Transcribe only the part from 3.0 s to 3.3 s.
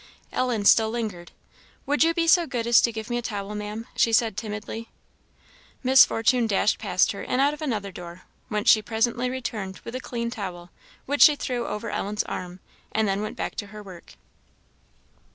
me a